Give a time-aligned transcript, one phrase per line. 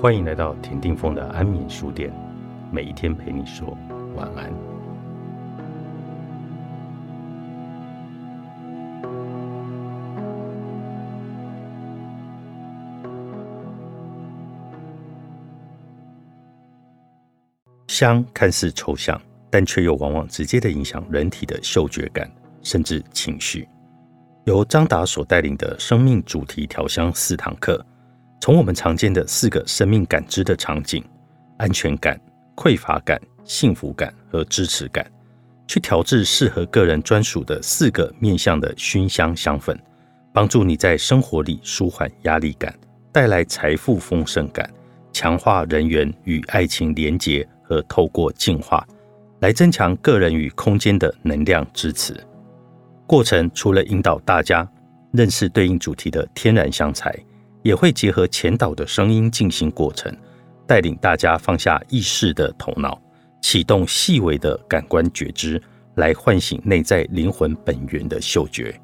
[0.00, 2.10] 欢迎来到田定峰的安眠书店，
[2.72, 3.76] 每一天陪你说
[4.16, 4.50] 晚安。
[17.86, 22.26] 香看似抽象，但却又往往直接的影响人体的嗅觉感，
[22.62, 23.68] 甚至情绪。
[24.44, 27.84] 由张达所带领的生命主题调香四堂课。
[28.40, 31.04] 从我们常见的四个生命感知的场景——
[31.58, 32.18] 安全感、
[32.56, 35.06] 匮乏感、幸福感和支持感，
[35.66, 39.78] 去调制适合个人专属的四个面向的熏香香粉，
[40.32, 42.74] 帮助你在生活里舒缓压力感，
[43.12, 44.68] 带来财富丰盛感，
[45.12, 48.82] 强化人缘与爱情连结和透过净化
[49.40, 52.18] 来增强个人与空间的能量支持。
[53.06, 54.66] 过程除了引导大家
[55.12, 57.14] 认识对应主题的天然香材。
[57.62, 60.14] 也会结合前导的声音进行过程，
[60.66, 63.00] 带领大家放下意识的头脑，
[63.42, 65.60] 启动细微的感官觉知，
[65.96, 68.78] 来唤醒内在灵魂本源的嗅觉，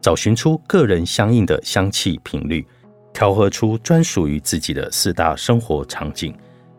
[0.00, 2.64] 找寻出个人相应的香气频率，
[3.12, 6.34] 调和出专属于自己的四大生活场景，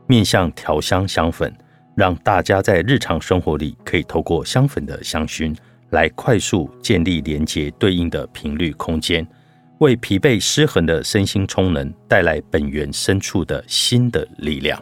[0.08, 1.54] 面向调香香粉，
[1.96, 5.56] 让大家在日常生活里可以透过香粉的香薰，
[5.90, 9.28] 来快速建立连接对应的频率空间。
[9.82, 14.80] 为疲惫失衡的身心充能，带来本源深处的新的力量。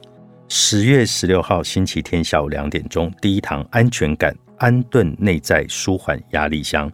[0.49, 6.89] 十月十六号星期天下午两点钟，第一堂安全感安顿内在舒缓压力箱；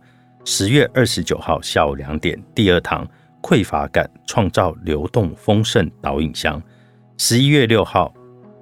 [0.45, 3.07] 十月二十九号下午两点，第二堂
[3.41, 6.61] 匮乏感创造流动丰盛导引箱；
[7.17, 8.13] 十一月六号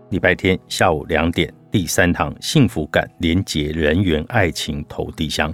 [0.09, 5.53] 礼拜天下午两点，第三堂幸福感连接人缘爱情投递箱。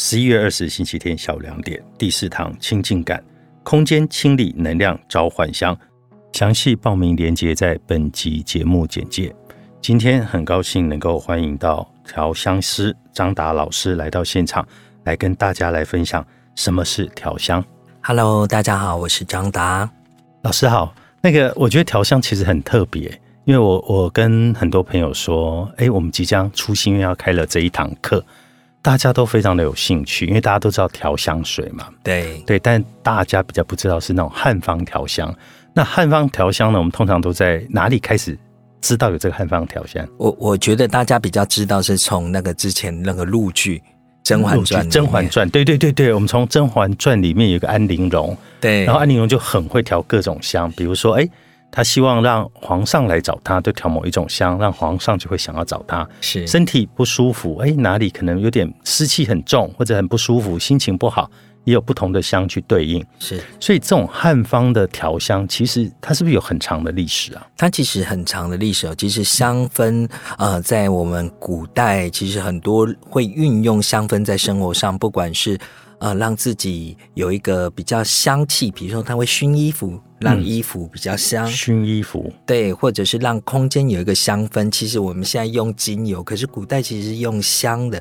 [0.00, 3.20] 十一月二十星期天下午两点，第四堂清净感
[3.64, 5.76] 空间清理能量召唤香，
[6.32, 9.34] 详细报名链接在本集节目简介。
[9.82, 14.64] 今天很高兴能够欢迎到调香师张达老师来到现场，
[15.02, 17.62] 来跟大家来分享什么是调香。
[18.00, 19.90] Hello，大家好，我是张达
[20.42, 20.94] 老师好。
[21.20, 28.24] 那个我觉得调香其实很特别，因为我我跟很多朋友说，哎，我们即将出新要开了这一堂课。
[28.80, 35.34] 大家都非常的有兴趣，因为大家都知道调香水嘛，对对，但大家比较不知道是那种汉方调香。
[35.74, 38.38] 那汉方调香呢，我们通常都在哪里开始
[38.80, 40.06] 知道有这个汉方调香？
[40.16, 43.78] 我我觉得大家比较知道是从那个之前那个陆剧
[44.22, 44.84] 《甄嬛传》。
[44.90, 51.28] 《甄嬛传》对对对对，我们从《甄嬛传》里面有个安陵容，对，然后安陵容就很会调各种香，比如说哎。
[51.70, 56.08] 他希望让皇上来找他，就调某一种香，让皇上就会想要找他。
[56.20, 61.30] 是身体不舒服，哎，哪里可能有点湿气很重，或者很不舒服，心情不好，
[61.64, 63.04] 也有不同的香去对应。
[63.18, 67.46] 是，所以这种汉方的调香，其实它是不是有很长的历史啊？
[67.56, 68.94] 它其实很长的历史哦。
[68.96, 70.08] 其实香氛，
[70.38, 75.58] 呃，在我们古代，其实很多会运用香氛在生活上，不管是。
[76.00, 81.46] 呃，让自己有一个比较香气，比如说它会熏衣服，让衣服比较香。
[81.48, 84.70] 熏衣服，对，或者是让空间有一个香氛。
[84.70, 88.00] 其实我们现在用精油，可是古代其实是用香的，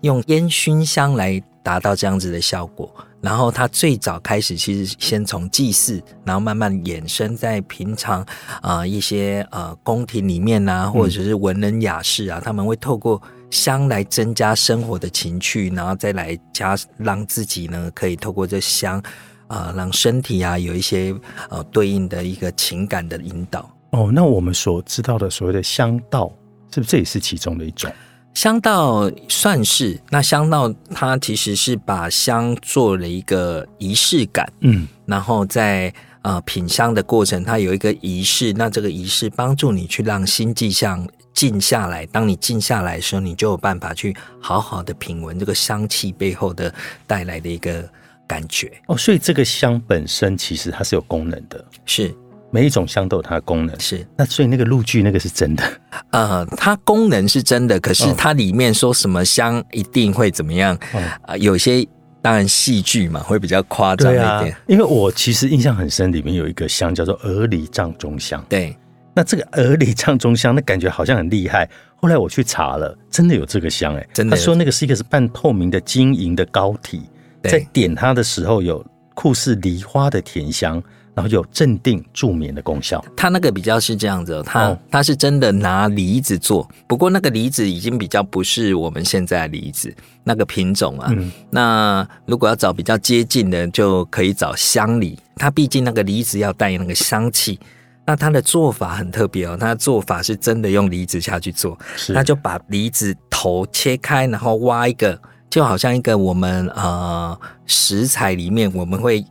[0.00, 2.90] 用烟熏香来达到这样子的效果。
[3.20, 8.24] 然后它最早开始，其实先从祭祀，然后慢慢衍生在平常
[8.62, 13.20] 啊一些呃宫廷里面啊，或者是文人雅士啊，他们会透过。
[13.50, 19.02] 香来增加生活的情趣，然后再来加让自己呢可以透过这香
[19.46, 21.14] 啊，让身体啊有一些
[21.48, 23.70] 呃对应的一个情感的引导。
[23.90, 26.30] 哦，那我们所知道的所谓的香道，
[26.74, 27.90] 是不是这也是其中的一种？
[28.34, 29.98] 香道算是。
[30.10, 41.08] 那香道它其实是把香做了一个仪式感，嗯，然后在呃品香的过程，它有一个仪式，那这个仪式帮助你去让心迹像。
[41.38, 46.74] 静下来，当你静下来的时候，你就有办法去好好的品闻这个香气背后的
[47.06, 47.88] 带来的一个
[48.26, 48.96] 感觉哦。
[48.96, 52.12] 所以这个香本身其实它是有功能的，是
[52.50, 53.78] 每一种香都有它的功能。
[53.78, 55.62] 是那所以那个陆剧那个是真的，
[56.10, 60.76] 呃，它功能是真的，可是它里面说什么香一定会怎么样
[61.22, 61.36] 啊？
[61.36, 61.86] 有些
[62.20, 64.56] 当然戏剧嘛会比较夸张一点。
[64.66, 68.76] 因为我其实印象很深，里面有一个香叫做鹅梨帐中香，对。
[69.18, 71.68] 那这个鹅梨唱中香，那感觉好像很厉害。
[71.96, 74.36] 后来我去查了，真的有这个香哎，真的。
[74.36, 77.02] 他说那个是一个是半透明的晶莹的膏体，
[77.42, 80.80] 在点它的时候有酷似梨花的甜香，
[81.16, 83.04] 然后有镇定助眠的功效。
[83.16, 89.92] 它那个比较是这样子，它它是真的拿梨子做，不过那个梨子已经比较不是我们现在的梨子
[90.22, 91.12] 那个品种啊。
[91.50, 95.18] 那如果要找比较接近的，就可以找香梨。
[95.34, 97.58] 它毕竟那个梨子要带那个香气。
[98.08, 102.14] 那它的做法很特别哦，它的做法是真的用梨子下去做，是。
[102.14, 105.20] 那就把梨子头切开，然后挖一个，
[105.50, 109.22] 就好像一个我们呃食材里面我们会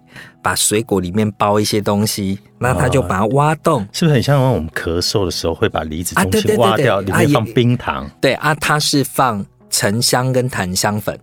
[0.43, 11.19] 把水果里面包一些东西，那他就把它挖洞，是不是很像我们咳嗽的时候会把梨子中啊对对对心挖掉，里面放冰糖，对啊，它是放沉香跟檀香粉，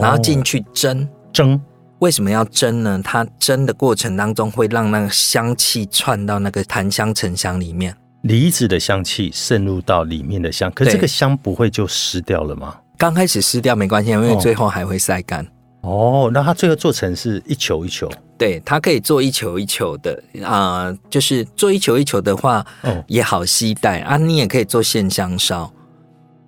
[0.00, 1.06] 然后进去去蒸。
[1.30, 1.60] 蒸，
[2.00, 3.00] 为什么要蒸呢？
[3.02, 7.96] 它蒸的过程当中会让那个香气窜到那个檀香沉香里面。
[8.22, 12.76] 梨子的香气渗入到里面的香，可是对这个香不会就湿掉了吗？
[12.98, 15.46] 刚开始湿掉没关系，因为哦最后还会晒干。
[15.82, 24.16] 哦，那它最后做成是一球一球，对，它可以做一球一球的啊、就是做一球一球的话哦也好携带啊。
[24.16, 25.72] 你也可以做线香烧。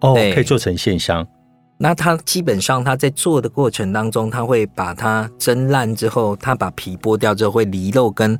[0.00, 1.24] 哦，可以做成线香，
[1.78, 8.36] 那它基本上它在做的过程当中，它会把它蒸烂之后，它把皮剥掉之后，会梨肉跟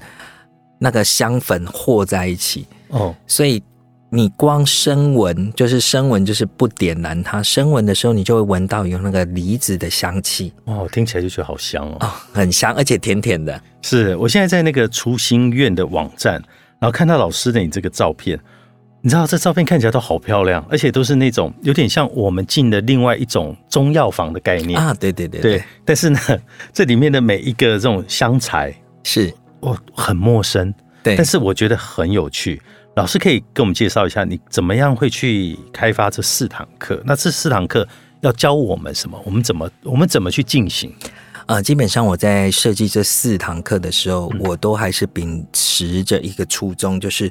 [0.79, 3.63] 那个香粉和在一起，哦，所以
[4.11, 11.97] 你光生闻，就是生闻，就是不点燃它，生闻的时候，你就会闻到有那个梨子的香气哦，听起来就觉得好香哦。
[12.01, 13.61] 啊、很香，而且甜甜的。
[13.83, 16.35] 是我现在在那个初心院的网站，
[16.81, 18.39] 然后看到老师的你这个照片，
[19.01, 24.79] 你知道这照片看起来都好漂亮，而且都是那种有点像我们进的另外一种中药房的概念。
[24.79, 26.19] 啊，对对对对，但是呢，
[26.73, 28.75] 这里面的每一个这种香材，
[29.05, 32.61] 是，我很陌生，对，但是我觉得很有趣。
[32.97, 37.01] 老师可以跟我们介绍一下，你怎么样会去开发这四堂课？
[37.07, 37.87] 那这四堂课
[38.23, 39.21] 要教我们什么？
[39.25, 40.93] 我们怎么我们怎么去进行？
[41.47, 47.31] 呃，基本上我在设计这四堂课的时候，我都还是秉持着一个初衷，就是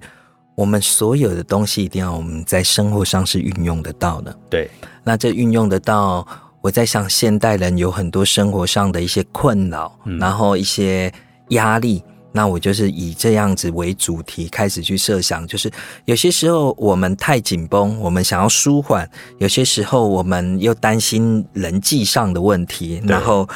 [0.57, 4.35] 我们所有的东西一定要我们在生活上是运用得到的。
[4.49, 4.67] 对，
[5.03, 6.27] 那这运用得到，
[6.61, 11.13] 我在想现代人有很多生活上的一些困扰，然后一些
[11.49, 12.03] 压力。
[12.31, 15.71] 那我就是以这样子为主题开始去设想，就是
[16.05, 19.05] 有些时候我们太紧绷，我们想要舒缓；
[19.37, 23.47] 有些时候我们又担心人际上的问题，然后。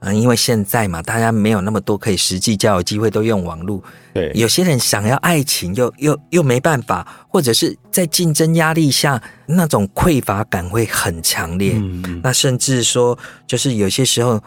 [0.00, 3.82] 嗯，因为现在嘛，大家没有那么多可以实际交友机会，都用网络。
[4.12, 11.72] 对，有些人想要爱情又，又又没办法，或者是在竞争压力下，那种匮乏感会很强烈。
[11.76, 14.40] 嗯嗯，那甚至说，就是有些时候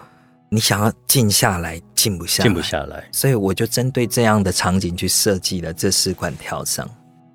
[0.49, 3.03] 你想要静下来，静不下来，静不下来。
[3.11, 6.87] 所以我就针对这样的场景去设计了这四款调香。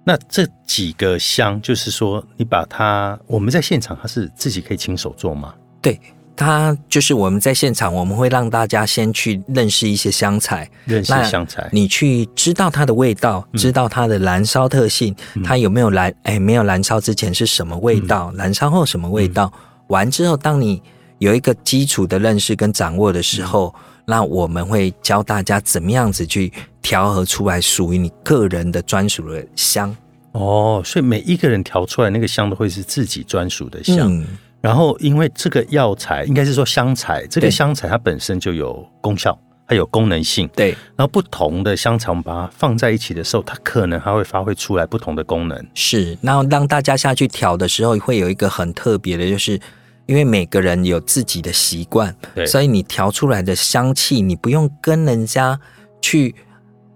[0.07, 5.55] 那这几个香，就是说你把它，我们在现场，它是自己可以亲手做吗？
[5.81, 5.99] 对，
[6.37, 15.15] 它就是我们在现场，我们会让大家先去认识一些香材，认识那香材，你去知道它的味道，知道它的燃烧特性，
[15.45, 19.53] 它有没有燃哎没有燃烧之前是什么味道，燃烧后什么味道。
[19.89, 20.83] 完之后，当你
[21.19, 26.53] 有一个基础的认识跟掌握的时候，那我们会教大家怎么样子去
[26.83, 29.95] 调和出来属于你个人的专属的香。
[30.33, 34.25] 哦，所以每一个人调出来那个香都会是自己专属的香。
[34.65, 39.39] 嗯，然后，因为这个药材应该是说香材，这个香材它本身就有功效，
[39.69, 40.49] 它有功能性。
[40.57, 45.67] 对，然后不同的香材，我们把它放在一起的时候，它可能还会发挥出来不同的功能。
[45.75, 46.17] 是。
[46.23, 49.61] 然后让大家下去调的时候，会有一个很特别的，就是
[50.07, 52.15] 因为每个人有自己的习惯，
[52.47, 55.59] 所以你调出来的香气，你不用跟人家
[56.01, 56.35] 去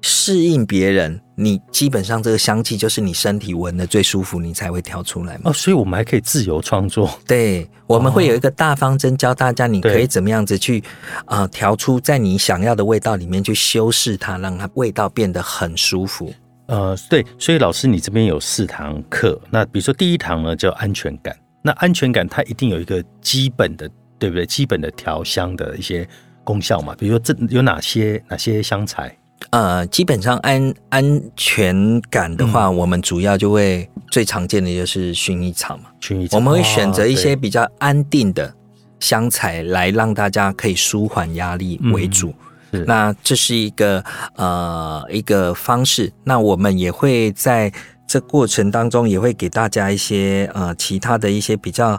[0.00, 5.43] 适应别人，你基本上这个香气就是你身体闻的最舒服，你才会调出来嘛。
[5.47, 7.11] 哦，所以我们还可以自由创作。
[7.26, 10.83] 对，我们会有一个大方针教大家，你可以怎么样子去
[11.25, 16.33] 啊、呃调出在你想要的味道里面去修饰它，让它味道变得很舒服。
[16.67, 24.47] 呃，对，所以老师你这边有四堂课，那比如说第一堂呢叫安全感，那安全感它一定有一个基本的，对不对？
[24.47, 26.07] 基本的调香的一些
[26.45, 29.18] 功效嘛，比如说这有哪些哪些香材？
[29.50, 35.85] 呃，基本上安安全感的话，我们主要就会最常见的就是薰衣草嘛。
[36.00, 38.52] 薰衣草，我们会选择一些哦比较安定的
[39.00, 42.35] 香材来让大家可以舒缓压力为主。
[42.73, 42.85] 是。
[42.85, 44.04] 那这是一个
[44.35, 46.12] 呃一个方式。
[46.25, 47.73] 那我们也会在
[48.07, 51.99] 这过程当中也会给大家一些呃其他的一些比较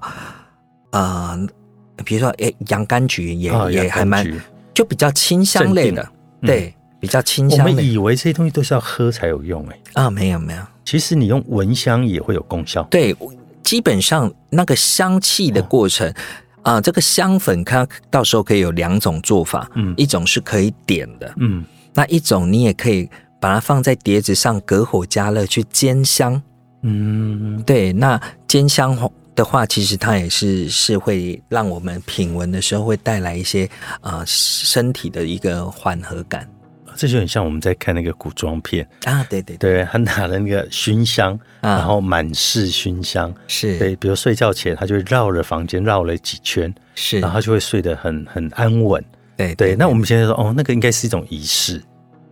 [0.92, 1.48] 呃，
[2.04, 4.26] 比如说诶洋甘菊也、也还蛮
[4.74, 6.08] 就比较清香类的，
[6.42, 10.62] 对，比较清香我们以为这些东西都是要喝才有用、欸，啊，没有没有。
[10.86, 12.84] 其实你用蚊香也会有功效。
[12.92, 13.16] 对，
[13.64, 16.14] 基本上那个香气的过程。
[16.62, 21.64] 啊、这个香粉它到时候可以有两种做法，嗯一种是可以点的，嗯，
[21.96, 26.40] 那一种你也可以把它放在碟子上隔火加热去煎香。
[26.84, 28.96] 嗯，对，那煎香
[29.34, 33.68] 的话，其实它也是是会让我们品闻的时候会带来一些
[34.02, 36.48] 呃身体的一个缓和感。
[37.00, 39.88] 这就很像我们在看那个古装片，啊，对对对。
[39.90, 41.78] 他拿了那个熏香，啊。
[41.78, 49.02] 然后满是熏香，是，对，比如睡觉前他就会绕着房间绕了几圈，是，然后他就会睡得很很安稳。
[49.38, 51.82] 对对，那我们现在说，哦，那个应该是一种仪式，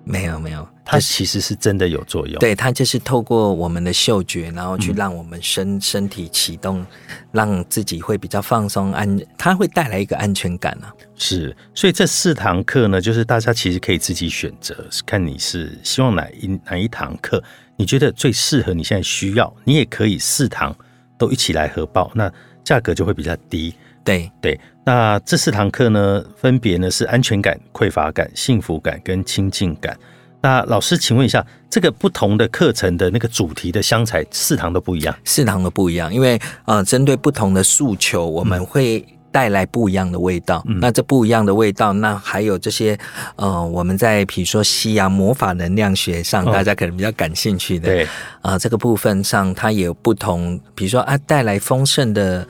[0.07, 2.39] 没有没有，它其实是真的有作用。
[2.39, 6.85] 对它就是透过我们的嗅觉，然后去嗯让我们身、身体启动，
[7.31, 10.93] 让自己会比较放松安，它会带来一个安全感啊。
[11.15, 17.43] 是，所以这四堂课呢，就是大家其实可以自己选择，看你是希望哪一哪一堂课，
[17.75, 20.75] 你觉得最适合你现在需要，你也可以四堂
[21.17, 22.31] 都一起来合报，那
[22.63, 23.73] 价格就会比较低。
[24.07, 29.97] 对，对，那这四堂课呢，分别呢是安全感、匮乏感、幸福感跟亲近感。
[30.41, 35.13] 那老师，请问一下，这个不同的课程的那个主题的香材，四堂都不一样？
[35.25, 39.05] 四堂都不一样，因为呃，针对不同的诉求，我们会。
[39.29, 42.97] 带来不一样的味道，嗯那这不一样的味道，那还有这些，
[43.35, 48.07] 呃，我们在比如说西洋魔法能量学上，哦大家可能比较感兴趣的，对，
[48.41, 52.47] 啊、这个部分上它也有不同，比如说啊，带来丰盛的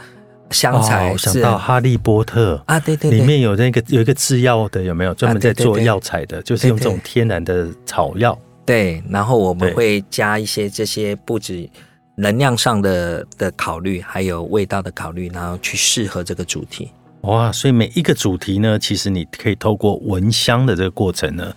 [0.51, 6.41] 香材哦，我想到《哈利波特》啊，对对对，里面有那个有一个制药的，有没有专门在做药材的？
[6.41, 8.37] 就是用这种天然的草药。
[8.65, 11.69] 对，然后我们会加一些这些不止
[12.15, 16.89] 能量上的的考虑，还有味道的考虑，然后去适合这个主题。
[17.21, 21.53] 哇，所以每一个主题呢，其实你可以透过闻香的这个过程呢，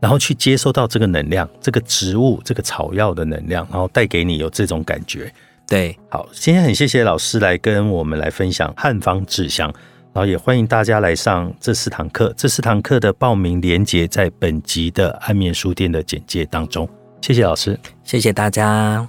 [0.00, 5.32] 然后去接收到这个能量，这个植物、这个草药的能量，然后带给你有这种感觉。
[5.66, 9.72] 对，好，今天很谢谢老师来跟我们来分享汉方志香，
[10.12, 12.32] 然后也欢迎大家来上这四堂课。
[12.36, 16.88] 这四堂课的报名链接在本集的暗面书店的简介当中。
[17.22, 17.78] 谢谢老师。
[18.02, 19.08] 谢谢大家。